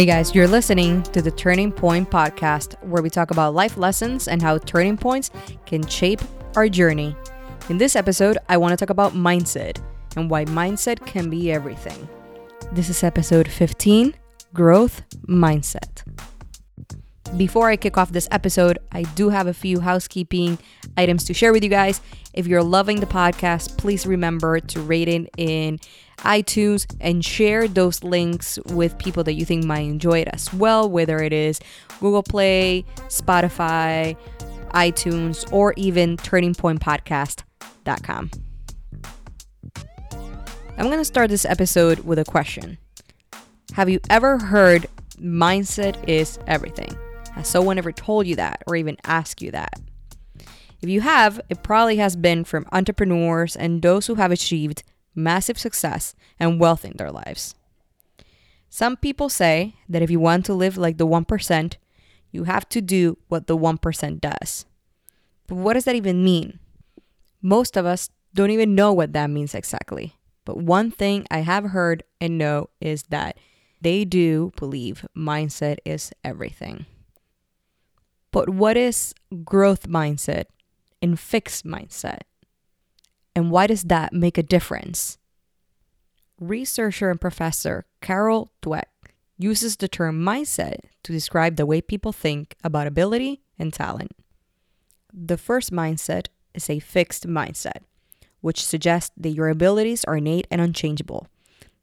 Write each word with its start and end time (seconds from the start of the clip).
Hey 0.00 0.06
guys, 0.06 0.34
you're 0.34 0.48
listening 0.48 1.02
to 1.02 1.20
the 1.20 1.30
Turning 1.30 1.70
Point 1.70 2.10
podcast, 2.10 2.82
where 2.82 3.02
we 3.02 3.10
talk 3.10 3.30
about 3.32 3.52
life 3.52 3.76
lessons 3.76 4.28
and 4.28 4.40
how 4.40 4.56
turning 4.56 4.96
points 4.96 5.30
can 5.66 5.86
shape 5.86 6.22
our 6.56 6.70
journey. 6.70 7.14
In 7.68 7.76
this 7.76 7.94
episode, 7.94 8.38
I 8.48 8.56
want 8.56 8.72
to 8.72 8.78
talk 8.78 8.88
about 8.88 9.12
mindset 9.12 9.78
and 10.16 10.30
why 10.30 10.46
mindset 10.46 11.04
can 11.04 11.28
be 11.28 11.52
everything. 11.52 12.08
This 12.72 12.88
is 12.88 13.04
episode 13.04 13.46
15 13.46 14.14
Growth 14.54 15.02
Mindset. 15.28 16.02
Before 17.36 17.70
I 17.70 17.76
kick 17.76 17.96
off 17.96 18.10
this 18.10 18.28
episode, 18.30 18.78
I 18.92 19.02
do 19.02 19.28
have 19.28 19.46
a 19.46 19.54
few 19.54 19.80
housekeeping 19.80 20.58
items 20.96 21.24
to 21.24 21.34
share 21.34 21.52
with 21.52 21.62
you 21.62 21.70
guys. 21.70 22.00
If 22.34 22.46
you're 22.46 22.62
loving 22.62 23.00
the 23.00 23.06
podcast, 23.06 23.78
please 23.78 24.04
remember 24.04 24.60
to 24.60 24.80
rate 24.80 25.08
it 25.08 25.30
in 25.36 25.78
iTunes 26.18 26.86
and 27.00 27.24
share 27.24 27.68
those 27.68 28.04
links 28.04 28.58
with 28.66 28.98
people 28.98 29.24
that 29.24 29.34
you 29.34 29.44
think 29.44 29.64
might 29.64 29.80
enjoy 29.80 30.20
it 30.20 30.28
as 30.32 30.52
well, 30.52 30.90
whether 30.90 31.22
it 31.22 31.32
is 31.32 31.60
Google 32.00 32.22
Play, 32.22 32.84
Spotify, 33.08 34.16
iTunes, 34.74 35.50
or 35.52 35.72
even 35.76 36.16
turningpointpodcast.com. 36.18 38.30
I'm 40.76 40.86
going 40.86 40.98
to 40.98 41.04
start 41.04 41.30
this 41.30 41.44
episode 41.44 42.00
with 42.00 42.18
a 42.18 42.24
question 42.24 42.78
Have 43.74 43.88
you 43.88 44.00
ever 44.10 44.38
heard 44.38 44.86
mindset 45.18 46.08
is 46.08 46.38
everything? 46.46 46.96
Has 47.32 47.48
someone 47.48 47.78
ever 47.78 47.92
told 47.92 48.26
you 48.26 48.36
that 48.36 48.62
or 48.66 48.76
even 48.76 48.96
asked 49.04 49.40
you 49.40 49.50
that? 49.52 49.80
If 50.82 50.88
you 50.88 51.00
have, 51.02 51.40
it 51.48 51.62
probably 51.62 51.96
has 51.96 52.16
been 52.16 52.44
from 52.44 52.66
entrepreneurs 52.72 53.54
and 53.56 53.82
those 53.82 54.06
who 54.06 54.16
have 54.16 54.32
achieved 54.32 54.82
massive 55.14 55.58
success 55.58 56.14
and 56.38 56.58
wealth 56.58 56.84
in 56.84 56.96
their 56.96 57.10
lives. 57.10 57.54
Some 58.68 58.96
people 58.96 59.28
say 59.28 59.74
that 59.88 60.02
if 60.02 60.10
you 60.10 60.20
want 60.20 60.46
to 60.46 60.54
live 60.54 60.78
like 60.78 60.96
the 60.96 61.06
1%, 61.06 61.74
you 62.30 62.44
have 62.44 62.68
to 62.70 62.80
do 62.80 63.18
what 63.28 63.46
the 63.46 63.56
1% 63.56 64.20
does. 64.20 64.64
But 65.46 65.56
what 65.56 65.74
does 65.74 65.84
that 65.84 65.96
even 65.96 66.24
mean? 66.24 66.60
Most 67.42 67.76
of 67.76 67.84
us 67.84 68.10
don't 68.32 68.50
even 68.50 68.74
know 68.74 68.92
what 68.92 69.12
that 69.12 69.28
means 69.28 69.54
exactly. 69.54 70.14
But 70.44 70.58
one 70.58 70.90
thing 70.90 71.26
I 71.30 71.40
have 71.40 71.64
heard 71.64 72.04
and 72.20 72.38
know 72.38 72.70
is 72.80 73.02
that 73.04 73.36
they 73.80 74.04
do 74.04 74.52
believe 74.56 75.04
mindset 75.16 75.78
is 75.84 76.12
everything. 76.24 76.86
But 78.32 78.48
what 78.48 78.76
is 78.76 79.14
growth 79.44 79.88
mindset 79.88 80.44
and 81.02 81.18
fixed 81.18 81.66
mindset? 81.66 82.20
And 83.34 83.50
why 83.50 83.66
does 83.66 83.84
that 83.84 84.12
make 84.12 84.38
a 84.38 84.42
difference? 84.42 85.18
Researcher 86.38 87.10
and 87.10 87.20
professor 87.20 87.86
Carol 88.00 88.52
Dweck 88.62 88.84
uses 89.38 89.76
the 89.76 89.88
term 89.88 90.20
mindset 90.20 90.76
to 91.02 91.12
describe 91.12 91.56
the 91.56 91.66
way 91.66 91.80
people 91.80 92.12
think 92.12 92.56
about 92.62 92.86
ability 92.86 93.40
and 93.58 93.72
talent. 93.72 94.12
The 95.12 95.38
first 95.38 95.72
mindset 95.72 96.26
is 96.54 96.68
a 96.70 96.78
fixed 96.78 97.26
mindset, 97.26 97.82
which 98.40 98.64
suggests 98.64 99.10
that 99.16 99.30
your 99.30 99.48
abilities 99.48 100.04
are 100.04 100.16
innate 100.16 100.46
and 100.50 100.60
unchangeable. 100.60 101.26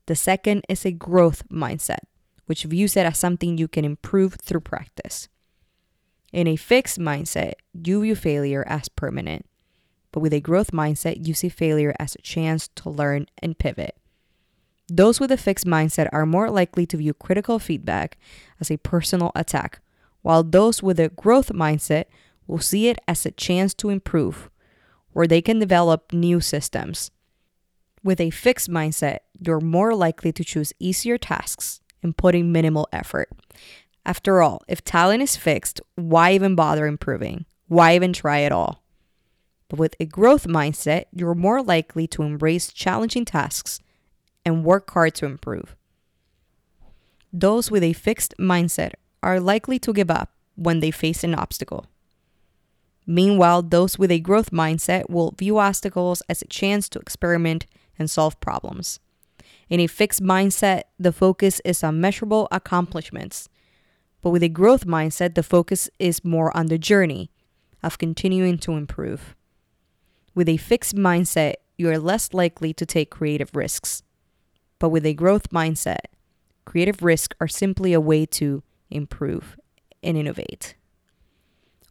The 0.06 0.16
second 0.16 0.64
is 0.70 0.86
a 0.86 0.92
growth 0.92 1.48
mindset, 1.50 2.00
which 2.45 2.64
views 2.64 2.95
it 2.95 3.06
as 3.06 3.18
something 3.18 3.58
you 3.58 3.68
can 3.68 3.84
improve 3.84 4.38
through 4.42 4.62
practice. 4.62 5.28
In 6.33 6.47
a 6.47 6.56
fixed 6.56 7.00
mindset, 7.00 7.53
you 7.73 8.02
view 8.02 8.16
failure 8.16 8.66
as 8.67 8.89
permanent, 8.89 9.45
but 10.11 10.20
with 10.20 10.34
a 10.34 10.42
growth 10.42 10.72
mindset, 10.72 11.25
you 11.25 11.34
see 11.34 11.50
failure 11.50 11.94
as 12.00 12.16
a 12.16 12.22
chance 12.22 12.67
to 12.69 12.89
learn 12.89 13.28
and 13.42 13.58
pivot. 13.58 13.95
Those 14.90 15.19
with 15.19 15.31
a 15.31 15.38
fixed 15.38 15.66
mindset 15.66 16.09
are 16.12 16.25
more 16.25 16.50
likely 16.50 16.85
to 16.88 16.97
view 16.97 17.13
critical 17.13 17.59
feedback 17.59 18.18
as 18.59 18.72
a 18.72 18.78
personal 18.78 19.31
attack, 19.35 19.79
while 20.22 20.44
those 20.44 20.84
with 20.84 21.00
a 21.00 21.09
growth 21.09 21.50
mindset 21.50 22.06
will 22.46 22.59
see 22.59 22.88
it 22.88 23.00
as 23.07 23.25
a 23.25 23.31
chance 23.31 23.73
to 23.75 23.90
improve, 23.90 24.50
where 25.12 25.28
they 25.28 25.41
can 25.41 25.59
develop 25.59 26.13
new 26.13 26.40
systems. 26.40 27.12
With 28.03 28.22
a 28.22 28.29
fixed 28.29 28.69
mindset, 28.69 29.19
you're 29.40 29.59
more 29.59 29.94
likely 29.94 30.31
to 30.31 30.44
choose 30.44 30.73
easier 30.79 31.18
tasks 31.18 31.81
and 32.02 32.16
put 32.16 32.35
in 32.35 32.52
minimal 32.52 32.88
effort. 32.94 33.29
After 34.07 34.41
all, 34.41 34.63
if 34.69 34.85
talent 34.85 35.22
is 35.22 35.35
fixed, 35.35 35.81
why 35.95 36.31
even 36.31 36.56
bother 36.56 36.88
improving? 36.88 37.45
Why 37.68 37.94
even 37.94 38.13
try 38.13 38.44
at 38.44 38.53
all? 38.53 38.81
But 39.68 39.79
with 39.79 39.95
a 40.00 40.06
growth 40.06 40.47
mindset, 40.47 41.06
you're 41.12 41.35
more 41.35 41.62
likely 41.62 42.07
to 42.07 42.23
embrace 42.23 42.72
challenging 42.72 43.25
tasks 43.25 43.81
and 44.46 44.63
work 44.63 44.90
hard 44.91 45.13
to 45.16 45.25
improve. 45.25 45.75
Those 47.34 47.69
with 47.69 47.84
a 47.84 47.91
fixed 47.91 48.34
mindset 48.40 48.94
are 49.22 49.41
likely 49.41 49.78
to 49.79 49.91
give 49.91 50.09
up 50.09 50.31
when 50.56 50.79
they 50.79 50.90
face 50.90 51.25
an 51.25 51.35
obstacle. 51.35 51.88
Meanwhile, 53.06 53.63
those 53.63 54.00
with 54.00 54.09
a 54.09 54.22
growth 54.22 54.51
mindset 54.51 55.09
will 55.09 55.35
view 55.38 55.57
obstacles 55.57 56.22
as 56.29 56.41
a 56.41 56.47
chance 56.47 56.88
to 56.90 57.00
experiment 57.00 57.66
and 58.00 58.09
solve 58.09 58.40
problems. 58.40 59.01
In 59.67 59.81
a 59.81 59.88
fixed 59.88 60.23
mindset, 60.23 60.84
the 60.97 61.12
focus 61.12 61.59
is 61.66 61.84
on 61.84 62.00
measurable 62.00 62.47
accomplishments 62.53 63.50
but 64.28 64.32
with 64.32 64.44
a 64.44 64.50
growth 64.50 64.86
mindset, 64.86 65.36
the 65.36 65.42
focus 65.42 65.90
is 66.00 66.26
more 66.26 66.52
on 66.54 66.66
the 66.66 66.78
journey 66.78 67.32
of 67.82 67.98
continuing 67.98 68.58
to 68.58 68.74
improve. 68.74 69.38
With 70.36 70.50
a 70.50 70.58
fixed 70.58 70.98
mindset, 70.98 71.54
you 71.78 71.90
are 71.90 71.98
less 71.98 72.34
likely 72.34 72.74
to 72.74 72.86
take 72.86 73.10
creative 73.10 73.56
risks. 73.56 74.04
But 74.80 74.90
with 74.90 75.06
a 75.06 75.14
growth 75.14 75.50
mindset, 75.52 76.08
creative 76.66 77.02
risks 77.04 77.38
are 77.40 77.48
simply 77.48 77.94
a 77.94 78.02
way 78.02 78.26
to 78.26 78.64
improve 78.90 79.58
and 80.04 80.18
innovate. 80.18 80.76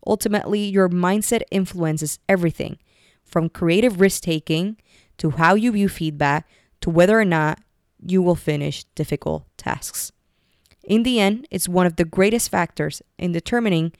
Ultimately, 0.06 0.60
your 0.60 0.90
mindset 0.90 1.40
influences 1.50 2.18
everything 2.28 2.76
from 3.24 3.48
creative 3.48 3.98
risk 3.98 4.24
taking 4.24 4.76
to 5.16 5.30
how 5.30 5.54
you 5.54 5.72
view 5.72 5.88
feedback 5.88 6.46
to 6.82 6.90
whether 6.90 7.18
or 7.18 7.24
not 7.24 7.60
you 8.06 8.20
will 8.20 8.34
finish 8.34 8.84
difficult 8.94 9.46
tasks. 9.56 10.12
In 10.86 11.02
the 11.02 11.18
end, 11.20 11.46
it's 11.50 11.68
one 11.68 11.84
of 11.84 11.96
the 11.96 12.04
greatest 12.04 12.48
factors 12.48 13.02
in 13.18 13.32
determining 13.32 13.92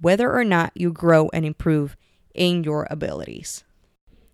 whether 0.00 0.30
or 0.30 0.44
not 0.44 0.72
you 0.74 0.92
grow 0.92 1.30
and 1.32 1.44
improve 1.44 1.96
in 2.34 2.62
your 2.62 2.86
abilities. 2.90 3.64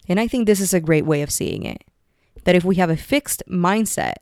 And 0.09 0.19
I 0.19 0.27
think 0.27 0.47
this 0.47 0.61
is 0.61 0.75
a 0.75 0.81
great 0.81 1.07
way 1.07 1.23
of 1.23 1.31
seeing 1.31 1.65
it. 1.65 1.85
That 2.45 2.57
if 2.57 2.65
we 2.65 2.75
have 2.77 2.91
a 2.91 2.97
fixed 2.97 3.45
mindset, 3.49 4.15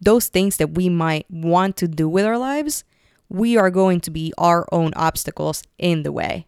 those 0.00 0.28
things 0.28 0.56
that 0.58 0.74
we 0.74 0.88
might 0.88 1.26
want 1.28 1.76
to 1.78 1.88
do 1.88 2.08
with 2.08 2.24
our 2.24 2.38
lives, 2.38 2.84
we 3.28 3.56
are 3.56 3.70
going 3.70 4.00
to 4.02 4.10
be 4.10 4.32
our 4.38 4.68
own 4.70 4.92
obstacles 4.94 5.64
in 5.78 6.04
the 6.04 6.12
way. 6.12 6.46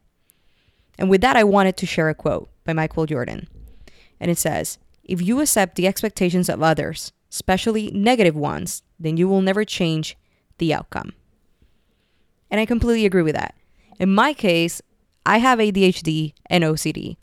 And 0.96 1.10
with 1.10 1.20
that, 1.22 1.36
I 1.36 1.42
wanted 1.42 1.76
to 1.78 1.86
share 1.86 2.08
a 2.08 2.14
quote 2.14 2.48
by 2.64 2.72
Michael 2.72 3.06
Jordan. 3.06 3.48
And 4.20 4.30
it 4.30 4.38
says 4.38 4.78
If 5.02 5.20
you 5.20 5.40
accept 5.40 5.74
the 5.74 5.88
expectations 5.88 6.48
of 6.48 6.62
others, 6.62 7.12
especially 7.32 7.90
negative 7.90 8.36
ones, 8.36 8.82
then 9.00 9.16
you 9.16 9.26
will 9.26 9.42
never 9.42 9.64
change 9.64 10.16
the 10.58 10.74
outcome. 10.74 11.12
And 12.50 12.60
I 12.60 12.66
completely 12.66 13.06
agree 13.06 13.22
with 13.22 13.34
that. 13.34 13.54
In 13.98 14.14
my 14.14 14.32
case, 14.32 14.80
I 15.26 15.38
have 15.38 15.58
ADHD 15.58 16.32
and 16.46 16.64
OCD. 16.64 17.16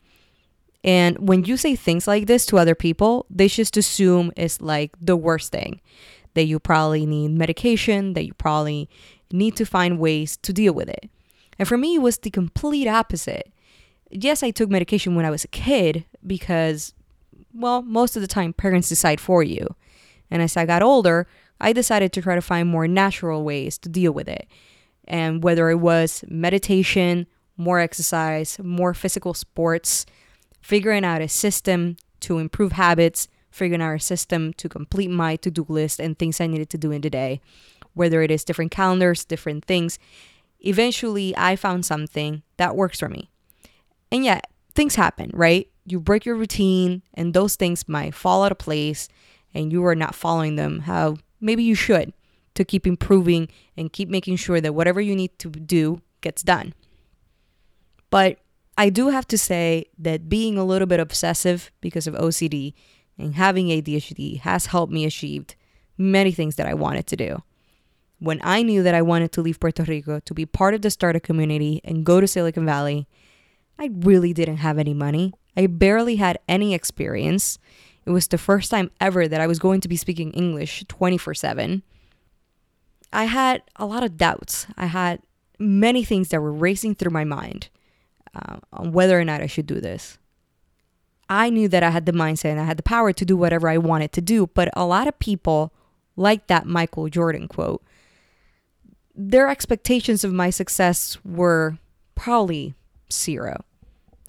And 0.84 1.28
when 1.28 1.44
you 1.44 1.56
say 1.56 1.74
things 1.74 2.06
like 2.06 2.26
this 2.26 2.46
to 2.46 2.58
other 2.58 2.76
people, 2.76 3.26
they 3.28 3.48
just 3.48 3.76
assume 3.76 4.32
it's 4.36 4.60
like 4.60 4.92
the 5.00 5.16
worst 5.16 5.50
thing 5.50 5.80
that 6.34 6.44
you 6.44 6.60
probably 6.60 7.06
need 7.06 7.32
medication, 7.32 8.12
that 8.12 8.24
you 8.24 8.34
probably 8.34 8.88
need 9.32 9.56
to 9.56 9.64
find 9.64 9.98
ways 9.98 10.36
to 10.38 10.52
deal 10.52 10.72
with 10.72 10.88
it. 10.88 11.10
And 11.58 11.66
for 11.66 11.76
me, 11.76 11.96
it 11.96 12.02
was 12.02 12.18
the 12.18 12.30
complete 12.30 12.86
opposite. 12.86 13.52
Yes, 14.10 14.42
I 14.42 14.50
took 14.50 14.70
medication 14.70 15.16
when 15.16 15.24
I 15.24 15.30
was 15.30 15.42
a 15.42 15.48
kid 15.48 16.04
because, 16.24 16.94
well, 17.52 17.82
most 17.82 18.14
of 18.14 18.22
the 18.22 18.28
time 18.28 18.52
parents 18.52 18.88
decide 18.88 19.20
for 19.20 19.42
you. 19.42 19.74
And 20.30 20.42
as 20.42 20.56
I 20.56 20.66
got 20.66 20.82
older, 20.82 21.26
I 21.60 21.72
decided 21.72 22.12
to 22.12 22.22
try 22.22 22.34
to 22.34 22.42
find 22.42 22.68
more 22.68 22.86
natural 22.86 23.44
ways 23.44 23.78
to 23.78 23.88
deal 23.88 24.12
with 24.12 24.28
it. 24.28 24.46
And 25.08 25.42
whether 25.42 25.70
it 25.70 25.76
was 25.76 26.24
meditation, 26.28 27.26
more 27.56 27.78
exercise, 27.78 28.58
more 28.62 28.92
physical 28.94 29.34
sports, 29.34 30.04
figuring 30.60 31.04
out 31.04 31.22
a 31.22 31.28
system 31.28 31.96
to 32.20 32.38
improve 32.38 32.72
habits, 32.72 33.28
figuring 33.50 33.80
out 33.80 33.94
a 33.94 34.00
system 34.00 34.52
to 34.54 34.68
complete 34.68 35.10
my 35.10 35.36
to 35.36 35.50
do 35.50 35.64
list 35.68 36.00
and 36.00 36.18
things 36.18 36.40
I 36.40 36.46
needed 36.46 36.68
to 36.70 36.78
do 36.78 36.90
in 36.90 37.00
the 37.00 37.10
day, 37.10 37.40
whether 37.94 38.20
it 38.20 38.30
is 38.30 38.44
different 38.44 38.70
calendars, 38.70 39.24
different 39.24 39.64
things. 39.64 39.98
Eventually, 40.60 41.34
I 41.36 41.56
found 41.56 41.86
something 41.86 42.42
that 42.56 42.76
works 42.76 42.98
for 42.98 43.08
me. 43.08 43.30
And 44.12 44.24
yet, 44.24 44.50
things 44.74 44.96
happen, 44.96 45.30
right? 45.32 45.70
You 45.84 46.00
break 46.00 46.26
your 46.26 46.34
routine, 46.34 47.02
and 47.14 47.32
those 47.32 47.56
things 47.56 47.88
might 47.88 48.14
fall 48.14 48.42
out 48.42 48.52
of 48.52 48.58
place, 48.58 49.08
and 49.54 49.72
you 49.72 49.84
are 49.86 49.94
not 49.94 50.14
following 50.14 50.56
them 50.56 50.80
how 50.80 51.16
maybe 51.40 51.62
you 51.62 51.74
should 51.74 52.12
to 52.54 52.64
keep 52.64 52.86
improving 52.86 53.48
and 53.76 53.92
keep 53.92 54.08
making 54.08 54.36
sure 54.36 54.60
that 54.60 54.74
whatever 54.74 55.00
you 55.00 55.14
need 55.14 55.38
to 55.38 55.50
do 55.50 56.00
gets 56.20 56.42
done. 56.42 56.74
But 58.10 58.38
I 58.78 58.90
do 58.90 59.08
have 59.08 59.26
to 59.28 59.38
say 59.38 59.86
that 59.98 60.28
being 60.28 60.58
a 60.58 60.64
little 60.64 60.86
bit 60.86 61.00
obsessive 61.00 61.70
because 61.80 62.06
of 62.06 62.14
OCD 62.14 62.74
and 63.18 63.34
having 63.34 63.68
ADHD 63.68 64.40
has 64.40 64.66
helped 64.66 64.92
me 64.92 65.04
achieve 65.04 65.46
many 65.98 66.32
things 66.32 66.56
that 66.56 66.66
I 66.66 66.74
wanted 66.74 67.06
to 67.08 67.16
do. 67.16 67.42
when 68.18 68.40
I 68.42 68.62
knew 68.62 68.82
that 68.82 68.94
I 68.94 69.02
wanted 69.02 69.32
to 69.32 69.42
leave 69.42 69.60
Puerto 69.60 69.84
Rico 69.84 70.20
to 70.20 70.34
be 70.34 70.46
part 70.46 70.74
of 70.74 70.82
the 70.82 70.90
startup 70.90 71.22
community 71.22 71.80
and 71.84 72.04
go 72.04 72.20
to 72.20 72.26
Silicon 72.26 72.64
Valley, 72.64 73.06
I 73.78 73.90
really 73.92 74.32
didn't 74.32 74.58
have 74.58 74.78
any 74.78 74.94
money. 74.94 75.34
I 75.56 75.66
barely 75.66 76.16
had 76.16 76.38
any 76.48 76.74
experience. 76.74 77.58
It 78.06 78.10
was 78.10 78.28
the 78.28 78.38
first 78.38 78.70
time 78.70 78.90
ever 79.00 79.26
that 79.26 79.40
I 79.40 79.46
was 79.46 79.58
going 79.58 79.80
to 79.80 79.88
be 79.88 79.96
speaking 79.96 80.30
English 80.32 80.84
24 80.88 81.34
7. 81.34 81.82
I 83.12 83.24
had 83.24 83.62
a 83.76 83.86
lot 83.86 84.04
of 84.04 84.16
doubts. 84.16 84.66
I 84.76 84.86
had 84.86 85.20
many 85.58 86.04
things 86.04 86.28
that 86.28 86.40
were 86.40 86.52
racing 86.52 86.94
through 86.94 87.12
my 87.12 87.24
mind 87.24 87.68
uh, 88.34 88.56
on 88.72 88.92
whether 88.92 89.18
or 89.18 89.24
not 89.24 89.42
I 89.42 89.46
should 89.46 89.66
do 89.66 89.80
this. 89.80 90.18
I 91.28 91.50
knew 91.50 91.66
that 91.68 91.82
I 91.82 91.90
had 91.90 92.06
the 92.06 92.12
mindset 92.12 92.50
and 92.50 92.60
I 92.60 92.64
had 92.64 92.76
the 92.76 92.84
power 92.84 93.12
to 93.12 93.24
do 93.24 93.36
whatever 93.36 93.68
I 93.68 93.78
wanted 93.78 94.12
to 94.12 94.20
do, 94.20 94.46
but 94.54 94.68
a 94.74 94.86
lot 94.86 95.08
of 95.08 95.18
people, 95.18 95.72
like 96.14 96.46
that 96.46 96.66
Michael 96.66 97.08
Jordan 97.08 97.48
quote, 97.48 97.82
their 99.14 99.48
expectations 99.48 100.22
of 100.22 100.32
my 100.32 100.50
success 100.50 101.18
were 101.24 101.78
probably 102.14 102.74
zero. 103.10 103.64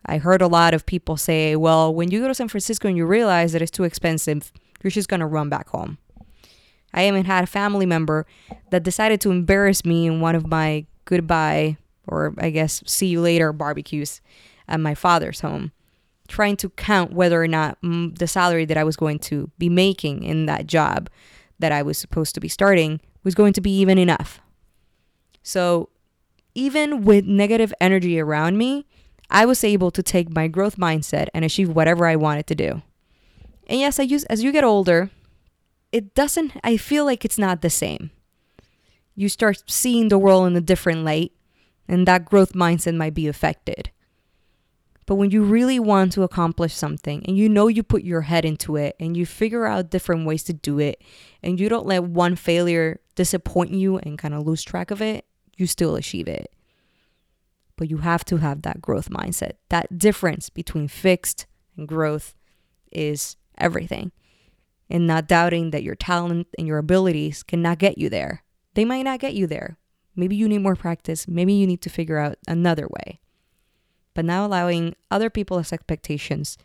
I 0.07 0.17
heard 0.17 0.41
a 0.41 0.47
lot 0.47 0.73
of 0.73 0.85
people 0.85 1.17
say, 1.17 1.55
well, 1.55 1.93
when 1.93 2.11
you 2.11 2.21
go 2.21 2.27
to 2.27 2.35
San 2.35 2.47
Francisco 2.47 2.87
and 2.87 2.95
you 2.95 3.05
realize 3.05 3.51
that 3.53 3.61
it's 3.61 3.71
too 3.71 3.83
expensive, 3.83 4.51
you're 4.81 4.91
just 4.91 5.09
going 5.09 5.19
to 5.19 5.25
run 5.25 5.49
back 5.49 5.69
home. 5.69 5.97
I 6.93 7.07
even 7.07 7.25
had 7.25 7.43
a 7.43 7.47
family 7.47 7.85
member 7.85 8.25
that 8.71 8.83
decided 8.83 9.19
to 9.21 9.31
embarrass 9.31 9.83
me 9.85 10.07
in 10.07 10.21
one 10.21 10.35
of 10.35 10.47
my 10.47 10.85
goodbye 11.05 11.77
or 12.07 12.33
I 12.37 12.49
guess 12.49 12.81
see 12.85 13.07
you 13.07 13.21
later 13.21 13.51
barbecues 13.51 14.21
at 14.67 14.79
my 14.79 14.95
father's 14.95 15.41
home, 15.41 15.71
trying 16.27 16.55
to 16.57 16.69
count 16.71 17.13
whether 17.13 17.41
or 17.41 17.47
not 17.47 17.79
mm, 17.81 18.17
the 18.17 18.27
salary 18.27 18.65
that 18.65 18.77
I 18.77 18.83
was 18.83 18.95
going 18.95 19.19
to 19.19 19.51
be 19.57 19.69
making 19.69 20.23
in 20.23 20.45
that 20.45 20.67
job 20.67 21.09
that 21.59 21.71
I 21.71 21.81
was 21.81 21.97
supposed 21.97 22.33
to 22.35 22.41
be 22.41 22.47
starting 22.47 23.01
was 23.23 23.35
going 23.35 23.53
to 23.53 23.61
be 23.61 23.77
even 23.79 23.97
enough. 23.97 24.39
So, 25.43 25.89
even 26.55 27.03
with 27.03 27.25
negative 27.25 27.73
energy 27.79 28.19
around 28.19 28.57
me, 28.57 28.85
I 29.29 29.45
was 29.45 29.63
able 29.63 29.91
to 29.91 30.03
take 30.03 30.33
my 30.33 30.47
growth 30.47 30.77
mindset 30.77 31.27
and 31.33 31.43
achieve 31.43 31.69
whatever 31.69 32.05
I 32.05 32.15
wanted 32.15 32.47
to 32.47 32.55
do. 32.55 32.81
And 33.67 33.79
yes, 33.79 33.99
I 33.99 34.03
use 34.03 34.23
as 34.25 34.43
you 34.43 34.51
get 34.51 34.63
older, 34.63 35.09
it 35.91 36.15
doesn't 36.15 36.53
I 36.63 36.77
feel 36.77 37.05
like 37.05 37.25
it's 37.25 37.37
not 37.37 37.61
the 37.61 37.69
same. 37.69 38.11
You 39.15 39.29
start 39.29 39.63
seeing 39.67 40.07
the 40.07 40.17
world 40.17 40.47
in 40.47 40.55
a 40.55 40.61
different 40.61 41.03
light 41.03 41.33
and 41.87 42.07
that 42.07 42.25
growth 42.25 42.53
mindset 42.53 42.95
might 42.95 43.13
be 43.13 43.27
affected. 43.27 43.91
But 45.05 45.15
when 45.15 45.31
you 45.31 45.43
really 45.43 45.79
want 45.79 46.11
to 46.13 46.23
accomplish 46.23 46.73
something 46.73 47.23
and 47.25 47.37
you 47.37 47.47
know 47.47 47.67
you 47.67 47.81
put 47.81 48.03
your 48.03 48.21
head 48.21 48.43
into 48.43 48.75
it 48.75 48.95
and 48.99 49.15
you 49.15 49.25
figure 49.25 49.65
out 49.65 49.89
different 49.89 50.25
ways 50.25 50.43
to 50.43 50.53
do 50.53 50.79
it 50.79 51.01
and 51.41 51.59
you 51.59 51.69
don't 51.69 51.85
let 51.85 52.03
one 52.03 52.35
failure 52.35 52.99
disappoint 53.15 53.71
you 53.71 53.97
and 53.97 54.19
kind 54.19 54.33
of 54.33 54.45
lose 54.45 54.63
track 54.63 54.91
of 54.91 55.01
it, 55.01 55.25
you 55.55 55.65
still 55.65 55.95
achieve 55.95 56.27
it 56.27 56.51
but 57.77 57.89
you 57.89 57.97
have 57.97 58.25
to 58.25 58.37
have 58.37 58.63
that 58.63 58.81
growth 58.81 59.09
mindset. 59.09 59.53
That 59.69 59.97
difference 59.97 60.49
between 60.49 60.87
fixed 60.87 61.45
and 61.77 61.87
growth 61.87 62.35
is 62.91 63.37
everything. 63.57 64.11
And 64.89 65.05
not 65.05 65.27
doubting 65.27 65.71
that 65.71 65.83
your 65.83 65.95
talent 65.95 66.47
and 66.57 66.67
your 66.67 66.77
abilities 66.77 67.43
cannot 67.43 67.77
get 67.77 67.97
you 67.97 68.09
there. 68.09 68.43
They 68.73 68.85
might 68.85 69.03
not 69.03 69.19
get 69.19 69.33
you 69.33 69.47
there. 69.47 69.77
Maybe 70.15 70.35
you 70.35 70.47
need 70.47 70.61
more 70.61 70.75
practice. 70.75 71.27
Maybe 71.27 71.53
you 71.53 71.67
need 71.67 71.81
to 71.81 71.89
figure 71.89 72.17
out 72.17 72.37
another 72.47 72.87
way. 72.89 73.19
But 74.13 74.25
now 74.25 74.45
allowing 74.45 74.95
other 75.11 75.29
people's 75.29 75.71
expectations, 75.71 76.57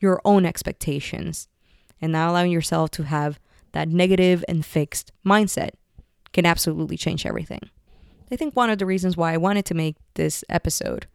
your 0.00 0.20
own 0.24 0.44
expectations, 0.44 1.48
and 2.00 2.12
now 2.12 2.30
allowing 2.30 2.50
yourself 2.50 2.90
to 2.92 3.04
have 3.04 3.38
that 3.72 3.88
negative 3.88 4.44
and 4.48 4.66
fixed 4.66 5.12
mindset 5.24 5.70
can 6.32 6.46
absolutely 6.46 6.96
change 6.96 7.24
everything. 7.24 7.70
I 8.30 8.36
think 8.36 8.54
one 8.54 8.70
of 8.70 8.78
the 8.78 8.86
reasons 8.86 9.16
why 9.16 9.32
I 9.32 9.36
wanted 9.36 9.64
to 9.66 9.74
make 9.74 9.96
this 10.14 10.44
episode 10.48 11.06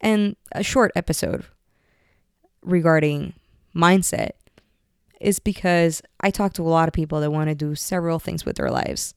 and 0.00 0.36
a 0.52 0.62
short 0.62 0.92
episode 0.94 1.44
regarding 2.62 3.34
mindset 3.74 4.30
is 5.20 5.38
because 5.38 6.02
I 6.20 6.30
talk 6.30 6.52
to 6.54 6.62
a 6.62 6.68
lot 6.68 6.88
of 6.88 6.94
people 6.94 7.20
that 7.20 7.32
want 7.32 7.48
to 7.48 7.54
do 7.54 7.74
several 7.74 8.18
things 8.18 8.44
with 8.44 8.56
their 8.56 8.70
lives. 8.70 9.14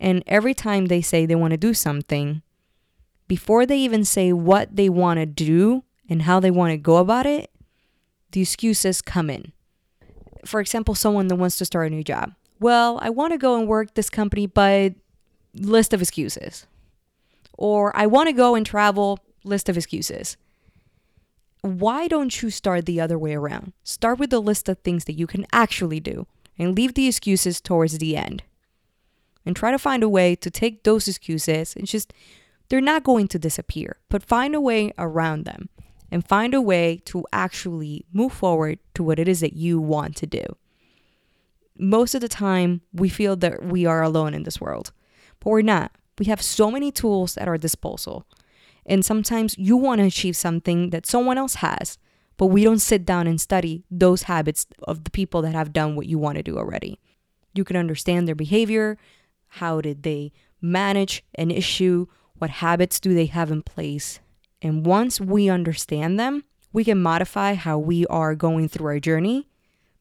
And 0.00 0.24
every 0.26 0.54
time 0.54 0.86
they 0.86 1.02
say 1.02 1.26
they 1.26 1.34
want 1.34 1.52
to 1.52 1.56
do 1.56 1.74
something, 1.74 2.42
before 3.28 3.66
they 3.66 3.78
even 3.78 4.04
say 4.04 4.32
what 4.32 4.74
they 4.74 4.88
want 4.88 5.20
to 5.20 5.26
do 5.26 5.84
and 6.08 6.22
how 6.22 6.40
they 6.40 6.50
want 6.50 6.72
to 6.72 6.76
go 6.76 6.96
about 6.96 7.26
it, 7.26 7.50
the 8.32 8.40
excuses 8.40 9.02
come 9.02 9.30
in. 9.30 9.52
For 10.44 10.58
example, 10.58 10.94
someone 10.94 11.28
that 11.28 11.36
wants 11.36 11.58
to 11.58 11.64
start 11.64 11.88
a 11.88 11.94
new 11.94 12.02
job. 12.02 12.32
Well, 12.58 12.98
I 13.02 13.10
want 13.10 13.32
to 13.32 13.38
go 13.38 13.58
and 13.58 13.68
work 13.68 13.94
this 13.94 14.10
company, 14.10 14.46
but 14.46 14.94
list 15.54 15.92
of 15.92 16.00
excuses. 16.00 16.66
Or 17.56 17.94
I 17.96 18.06
want 18.06 18.28
to 18.28 18.32
go 18.32 18.54
and 18.54 18.64
travel, 18.64 19.18
list 19.44 19.68
of 19.68 19.76
excuses. 19.76 20.36
Why 21.62 22.08
don't 22.08 22.40
you 22.40 22.50
start 22.50 22.86
the 22.86 23.00
other 23.00 23.18
way 23.18 23.34
around? 23.34 23.72
Start 23.84 24.18
with 24.18 24.30
the 24.30 24.40
list 24.40 24.68
of 24.68 24.78
things 24.78 25.04
that 25.04 25.18
you 25.18 25.26
can 25.26 25.46
actually 25.52 26.00
do 26.00 26.26
and 26.58 26.74
leave 26.74 26.94
the 26.94 27.06
excuses 27.06 27.60
towards 27.60 27.98
the 27.98 28.16
end. 28.16 28.42
And 29.44 29.56
try 29.56 29.70
to 29.70 29.78
find 29.78 30.02
a 30.02 30.08
way 30.08 30.36
to 30.36 30.50
take 30.50 30.84
those 30.84 31.08
excuses 31.08 31.74
and 31.74 31.86
just, 31.86 32.12
they're 32.68 32.80
not 32.80 33.04
going 33.04 33.28
to 33.28 33.38
disappear, 33.38 33.98
but 34.08 34.22
find 34.22 34.54
a 34.54 34.60
way 34.60 34.92
around 34.98 35.44
them 35.44 35.68
and 36.10 36.26
find 36.26 36.54
a 36.54 36.60
way 36.60 37.00
to 37.06 37.24
actually 37.32 38.04
move 38.12 38.32
forward 38.32 38.78
to 38.94 39.02
what 39.02 39.18
it 39.18 39.28
is 39.28 39.40
that 39.40 39.54
you 39.54 39.80
want 39.80 40.16
to 40.16 40.26
do. 40.26 40.44
Most 41.78 42.14
of 42.14 42.20
the 42.20 42.28
time, 42.28 42.82
we 42.92 43.08
feel 43.08 43.36
that 43.36 43.64
we 43.64 43.86
are 43.86 44.02
alone 44.02 44.34
in 44.34 44.42
this 44.42 44.60
world 44.60 44.92
but 45.40 45.50
we're 45.50 45.62
not. 45.62 45.92
We 46.18 46.26
have 46.26 46.42
so 46.42 46.70
many 46.70 46.92
tools 46.92 47.36
at 47.36 47.48
our 47.48 47.58
disposal. 47.58 48.26
And 48.86 49.04
sometimes 49.04 49.56
you 49.58 49.76
want 49.76 50.00
to 50.00 50.06
achieve 50.06 50.36
something 50.36 50.90
that 50.90 51.06
someone 51.06 51.38
else 51.38 51.56
has, 51.56 51.98
but 52.36 52.46
we 52.46 52.64
don't 52.64 52.78
sit 52.78 53.04
down 53.04 53.26
and 53.26 53.40
study 53.40 53.84
those 53.90 54.22
habits 54.24 54.66
of 54.84 55.04
the 55.04 55.10
people 55.10 55.42
that 55.42 55.54
have 55.54 55.72
done 55.72 55.96
what 55.96 56.06
you 56.06 56.18
want 56.18 56.36
to 56.36 56.42
do 56.42 56.58
already. 56.58 56.98
You 57.54 57.64
can 57.64 57.76
understand 57.76 58.26
their 58.26 58.34
behavior, 58.34 58.96
how 59.48 59.80
did 59.80 60.02
they 60.02 60.32
manage 60.60 61.24
an 61.34 61.50
issue, 61.50 62.06
what 62.34 62.50
habits 62.50 63.00
do 63.00 63.14
they 63.14 63.26
have 63.26 63.50
in 63.50 63.62
place. 63.62 64.20
And 64.62 64.84
once 64.84 65.20
we 65.20 65.48
understand 65.48 66.18
them, 66.18 66.44
we 66.72 66.84
can 66.84 67.02
modify 67.02 67.54
how 67.54 67.78
we 67.78 68.06
are 68.06 68.34
going 68.34 68.68
through 68.68 68.86
our 68.86 69.00
journey. 69.00 69.48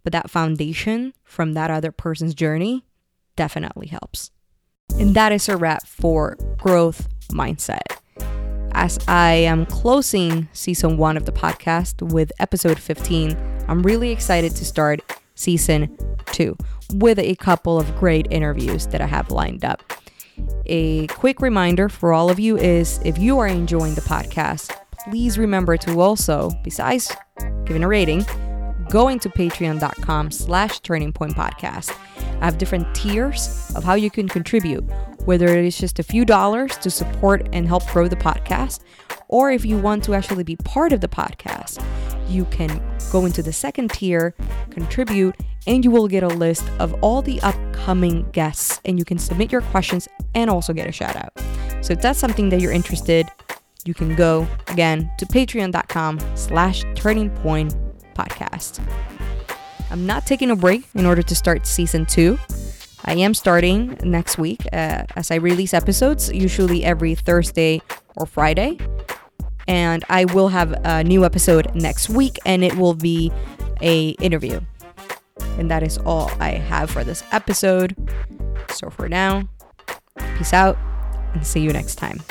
But 0.04 0.14
that 0.14 0.30
foundation 0.30 1.14
from 1.24 1.54
that 1.54 1.72
other 1.72 1.92
person's 1.92 2.34
journey 2.34 2.86
definitely 3.36 3.88
helps. 3.88 4.32
And 5.00 5.16
that 5.16 5.32
is 5.32 5.48
a 5.48 5.56
wrap 5.56 5.88
for 5.88 6.36
Growth 6.58 7.08
Mindset. 7.32 7.82
As 8.74 9.00
I 9.08 9.32
am 9.32 9.66
closing 9.66 10.48
season 10.54 10.98
one 10.98 11.16
of 11.16 11.26
the 11.26 11.32
podcast 11.32 12.12
with 12.12 12.32
episode 12.40 12.78
15, 12.78 13.38
I'm 13.70 13.82
really 13.82 14.12
excited 14.12 14.56
to 14.58 14.66
start 14.66 15.02
season 15.36 15.98
two 16.28 16.58
with 16.94 17.18
a 17.18 17.36
couple 17.36 17.80
of 17.80 17.96
great 17.98 18.28
interviews 18.30 18.88
that 18.88 19.00
I 19.00 19.08
have 19.08 19.32
lined 19.32 19.64
up. 19.64 19.82
A 20.66 21.08
quick 21.08 21.42
reminder 21.42 21.88
for 21.88 22.12
all 22.12 22.30
of 22.30 22.40
you 22.40 22.58
is 22.58 23.00
if 23.06 23.18
you 23.18 23.40
are 23.40 23.48
enjoying 23.48 23.96
the 23.96 24.02
podcast, 24.02 24.76
please 25.06 25.40
remember 25.40 25.78
to 25.78 26.00
also, 26.00 26.52
besides 26.64 27.16
giving 27.66 27.84
a 27.84 27.88
rating, 27.88 28.26
going 28.90 29.20
to 29.20 29.30
patreon.com 29.30 30.32
slash 30.32 30.80
turning 30.82 31.14
point 31.14 31.36
podcast. 31.36 31.96
I 32.42 32.46
have 32.46 32.58
different 32.58 32.94
tiers 32.96 33.72
of 33.76 33.84
how 33.84 33.96
you 33.96 34.10
can 34.10 34.28
contribute, 34.28 34.84
whether 35.26 35.48
it 35.48 35.66
is 35.66 35.78
just 35.78 36.00
a 36.00 36.04
few 36.04 36.26
dollars 36.26 36.78
to 36.78 36.90
support 36.90 37.48
and 37.54 37.68
help 37.68 37.86
grow 37.88 38.08
the 38.08 38.16
podcast, 38.16 38.82
or 39.28 39.52
if 39.52 39.66
you 39.66 39.78
want 39.78 40.04
to 40.06 40.14
actually 40.14 40.44
be 40.44 40.56
part 40.56 40.94
of 40.94 41.02
the 41.02 41.08
podcast, 41.08 41.84
you 42.30 42.46
can 42.46 42.82
go 43.12 43.26
into 43.26 43.42
the 43.42 43.54
second 43.54 43.92
tier, 43.92 44.36
contribute, 44.70 45.36
and 45.68 45.84
you 45.84 45.92
will 45.92 46.08
get 46.08 46.24
a 46.24 46.28
list 46.28 46.64
of 46.80 46.96
all 47.04 47.22
the 47.22 47.42
upcoming 47.42 48.30
guests 48.32 48.80
and 48.86 48.98
you 48.98 49.06
can 49.06 49.18
submit 49.18 49.52
your 49.52 49.62
questions 49.62 50.08
and 50.36 50.50
also 50.50 50.74
get 50.74 50.88
a 50.88 50.92
shout 50.92 51.16
out. 51.16 51.32
So 51.82 51.94
if 51.94 52.02
that's 52.02 52.20
something 52.20 52.50
that 52.50 52.62
you're 52.62 52.72
interested, 52.72 53.28
you 53.86 53.94
can 53.94 54.16
go 54.16 54.48
again 54.68 55.12
to 55.18 55.26
patreon.com 55.26 56.20
slash 56.36 56.84
turning 56.96 57.30
point 57.30 57.76
podcast. 58.14 58.80
I'm 59.92 60.06
not 60.06 60.26
taking 60.26 60.52
a 60.52 60.56
break 60.56 60.84
in 60.94 61.06
order 61.06 61.22
to 61.22 61.36
start 61.36 61.66
season 61.66 62.06
two. 62.06 62.38
I 63.06 63.14
am 63.14 63.34
starting 63.34 63.98
next 64.04 64.38
week 64.38 64.62
uh, 64.72 65.06
as 65.16 65.32
I 65.32 65.36
release 65.36 65.74
episodes, 65.74 66.32
usually 66.32 66.84
every 66.84 67.16
Thursday 67.16 67.82
or 68.16 68.26
Friday. 68.26 68.78
And 69.68 70.04
I 70.10 70.26
will 70.26 70.50
have 70.50 70.74
a 70.84 71.04
new 71.04 71.26
episode 71.26 71.74
next 71.76 72.10
week, 72.10 72.38
and 72.46 72.64
it 72.64 72.76
will 72.76 72.96
be 72.96 73.32
a 73.82 74.10
interview. 74.22 74.62
And 75.58 75.70
that 75.72 75.84
is 75.84 75.98
all 76.00 76.32
I 76.40 76.52
have 76.52 76.90
for 76.90 77.04
this 77.04 77.24
episode. 77.32 77.96
So 78.70 78.90
for 78.90 79.08
now, 79.08 79.48
peace 80.38 80.54
out 80.54 80.78
and 81.34 81.46
see 81.46 81.62
you 81.62 81.72
next 81.72 81.96
time. 81.96 82.22